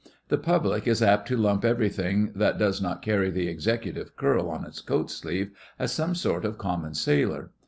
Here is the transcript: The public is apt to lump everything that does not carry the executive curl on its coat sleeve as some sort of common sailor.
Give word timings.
The 0.29 0.37
public 0.39 0.87
is 0.87 1.03
apt 1.03 1.27
to 1.27 1.37
lump 1.37 1.63
everything 1.63 2.31
that 2.35 2.57
does 2.57 2.81
not 2.81 3.03
carry 3.03 3.29
the 3.29 3.47
executive 3.47 4.15
curl 4.15 4.49
on 4.49 4.65
its 4.65 4.81
coat 4.81 5.11
sleeve 5.11 5.51
as 5.77 5.91
some 5.91 6.15
sort 6.15 6.43
of 6.43 6.57
common 6.57 6.95
sailor. 6.95 7.51